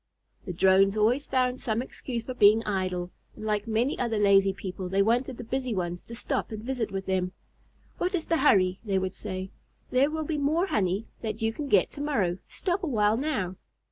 [0.47, 4.89] The Drones always found some excuse for being idle, and like many other lazy people
[4.89, 7.33] they wanted the busy ones to stop and visit with them.
[7.99, 9.51] "What is the hurry?" they would say.
[9.91, 12.39] "There will be more honey that you can get to morrow.
[12.47, 13.57] Stop a while now."